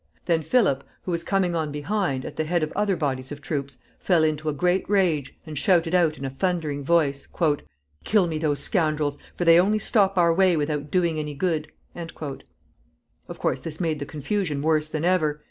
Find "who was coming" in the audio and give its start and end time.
1.03-1.53